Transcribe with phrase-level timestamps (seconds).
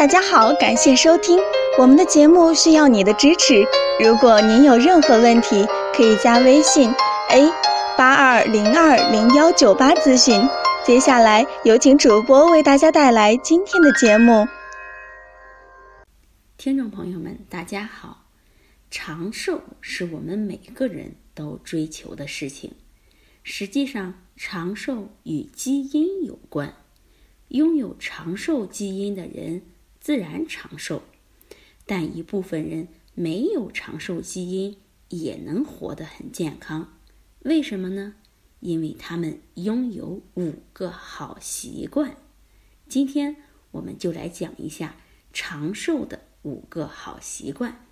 [0.00, 1.38] 大家好，感谢收听
[1.78, 3.62] 我们的节目，需要你的支持。
[4.02, 5.62] 如果您有任何问题，
[5.94, 6.90] 可以加微信
[7.28, 7.52] a
[7.98, 10.40] 八二零二零幺九八咨询。
[10.86, 14.48] 接下来有请主播为大家带来今天的节目。
[16.56, 18.24] 听众朋友们，大家好，
[18.90, 22.72] 长寿是我们每个人都追求的事情。
[23.42, 26.72] 实际上，长寿与基因有关，
[27.48, 29.60] 拥有长寿基因的人
[30.00, 31.02] 自然长寿，
[31.86, 34.76] 但一部分人没有长寿基因
[35.10, 36.98] 也能活得很健康。
[37.40, 38.14] 为什么呢？
[38.60, 42.16] 因为他们拥有五个好习惯。
[42.88, 43.36] 今天
[43.70, 44.96] 我们就来讲一下
[45.32, 47.86] 长寿的五个好习惯。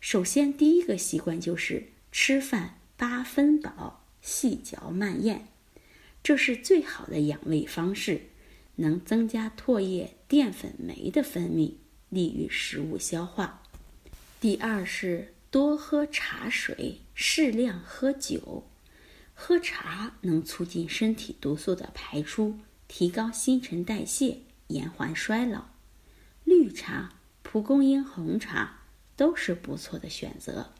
[0.00, 4.04] 首先，第一个习惯就是吃饭八分饱。
[4.22, 5.46] 细嚼慢咽，
[6.22, 8.28] 这是最好的养胃方式，
[8.80, 11.74] 能增加唾液淀粉酶的分泌，
[12.08, 13.62] 利于食物消化。
[14.40, 18.66] 第二是多喝茶水，适量喝酒。
[19.34, 25.66] 喝茶能促进身体毒素的排出，提高新陈代谢，延缓衰老。
[26.44, 28.80] 绿茶、蒲公英红茶
[29.16, 30.72] 都是不错的选择。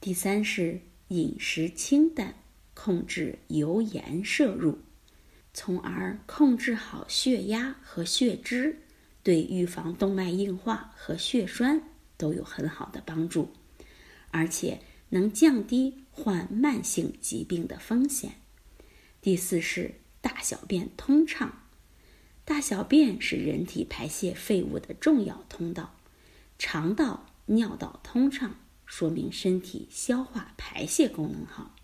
[0.00, 2.36] 第三是饮食清淡。
[2.72, 4.78] 控制油盐摄入，
[5.52, 8.82] 从而控制好血压和血脂，
[9.22, 11.82] 对预防动脉硬化和血栓
[12.16, 13.52] 都有很好的帮助，
[14.30, 18.36] 而且能降低患慢性疾病的风险。
[19.20, 21.64] 第四是大小便通畅，
[22.44, 25.96] 大小便是人体排泄废物的重要通道，
[26.58, 28.54] 肠道、尿道通畅，
[28.86, 31.74] 说明身体消化排泄功能好。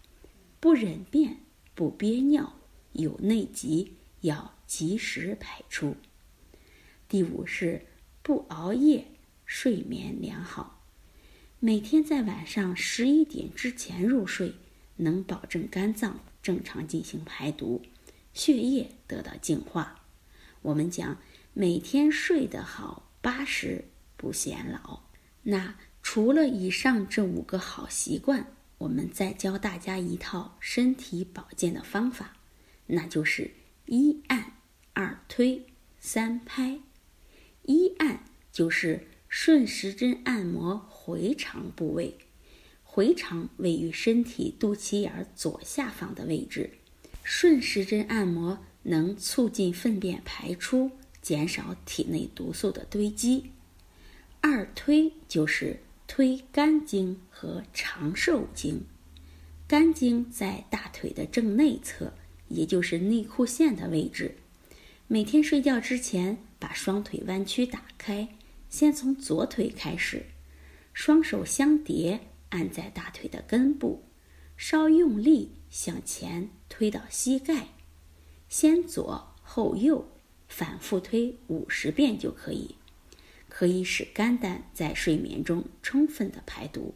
[0.60, 1.38] 不忍便、
[1.74, 2.56] 不憋尿、
[2.96, 5.96] 有内急，要及时排出。
[7.08, 7.86] 第五是
[8.22, 9.06] 不熬夜，
[9.44, 10.82] 睡眠良好。
[11.60, 14.54] 每天在晚上十一点之前入睡，
[14.96, 17.82] 能保证肝脏正常进行排毒，
[18.32, 20.04] 血液得到净化。
[20.62, 21.18] 我们讲
[21.52, 23.84] 每天睡得好，八十
[24.16, 25.00] 不显老。
[25.42, 28.52] 那除了以上这五个好习惯。
[28.78, 32.35] 我们再教大家一套身体保健的方法，
[32.86, 33.50] 那就是
[33.86, 34.52] 一按、
[34.92, 35.66] 二推、
[35.98, 36.80] 三拍。
[37.62, 42.16] 一按就是顺时针按摩回肠部位，
[42.82, 46.70] 回肠位于身体肚脐眼左下方的位置，
[47.22, 53.50] 顺时针按摩能促进粪便排出，减少体内毒素的堆积。
[54.40, 55.80] 二推就是。
[56.08, 58.84] 推肝经和长寿经，
[59.66, 62.12] 肝经在大腿的正内侧，
[62.48, 64.36] 也就是内裤线的位置。
[65.08, 68.28] 每天睡觉之前，把双腿弯曲打开，
[68.68, 70.26] 先从左腿开始，
[70.92, 74.02] 双手相叠，按在大腿的根部，
[74.56, 77.68] 稍用力向前推到膝盖，
[78.48, 80.08] 先左后右，
[80.48, 82.74] 反复推五十遍就可以。
[83.48, 86.94] 可以使肝胆在睡眠中充分的排毒，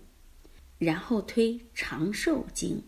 [0.78, 2.82] 然后推长寿经。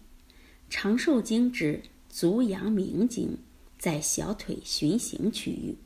[0.69, 3.39] 长寿经指足阳明经，
[3.79, 5.79] 在小腿循行区域，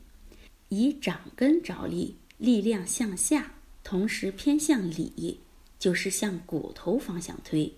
[0.67, 5.39] 以掌根着力，力量向下，同时偏向里，
[5.79, 7.73] 就是向骨头方向推，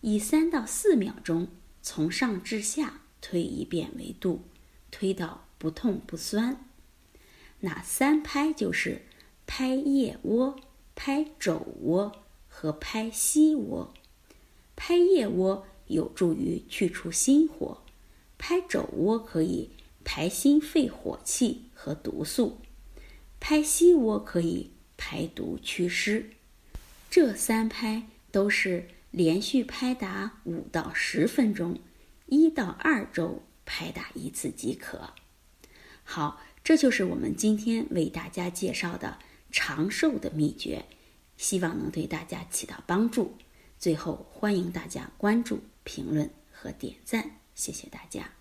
[0.00, 1.48] 以三到四秒钟
[1.82, 4.42] 从上至下推一遍为度，
[4.92, 6.64] 推到不痛不酸。
[7.58, 9.02] 那三拍就是。
[9.52, 10.60] 拍腋窝、
[10.94, 12.12] 拍肘窝
[12.48, 13.92] 和拍膝窝。
[14.76, 17.79] 拍腋窝有助于去除心火，
[18.40, 19.70] 拍肘窝可以
[20.02, 22.58] 排心肺火气和毒素，
[23.38, 26.30] 拍膝窝可以排毒祛湿。
[27.10, 31.78] 这三拍都是连续拍打五到十分钟，
[32.26, 35.12] 一到二周拍打一次即可。
[36.02, 39.18] 好，这就是我们今天为大家介绍的。
[39.52, 40.84] 长寿的秘诀，
[41.36, 43.34] 希望能对大家起到帮助。
[43.80, 48.39] 最后，欢迎大家关注、评论和点赞，谢谢大家。